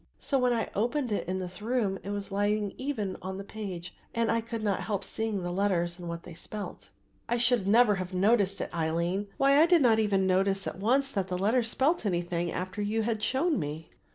So, 0.17 0.39
when 0.39 0.51
I 0.51 0.71
opened 0.73 1.11
it 1.11 1.27
in 1.27 1.37
this 1.37 1.61
room, 1.61 1.99
it 2.01 2.09
was 2.09 2.31
lying 2.31 2.73
even 2.75 3.17
on 3.21 3.37
the 3.37 3.43
page 3.43 3.93
and 4.15 4.31
I 4.31 4.41
could 4.41 4.63
not 4.63 4.81
help 4.81 5.03
seeing 5.03 5.43
the 5.43 5.51
letters 5.51 5.99
and 5.99 6.09
what 6.09 6.23
they 6.23 6.33
spelt." 6.33 6.89
"I 7.29 7.37
should 7.37 7.67
never 7.67 7.93
have 7.97 8.11
noticed 8.11 8.61
it, 8.61 8.71
Aline; 8.73 9.27
why 9.37 9.61
I 9.61 9.67
did 9.67 9.83
not 9.83 9.99
even 9.99 10.25
notice 10.25 10.65
at 10.65 10.79
once 10.79 11.11
that 11.11 11.27
the 11.27 11.37
letters 11.37 11.69
spelt 11.69 12.03
anything 12.03 12.51
after 12.51 12.81
you 12.81 13.03
had 13.03 13.21
shown 13.21 13.59
me." 13.59 13.91